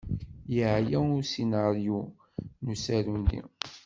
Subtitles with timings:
[0.55, 1.99] Yeɛya usinaryu
[2.63, 3.39] n usaru-nni.